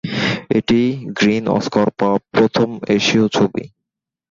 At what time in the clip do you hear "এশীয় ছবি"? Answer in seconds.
2.95-3.63